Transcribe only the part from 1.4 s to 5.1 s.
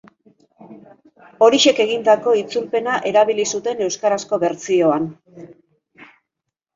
Orixek egindako itzulpena erabili zuten euskarazko bertsioan.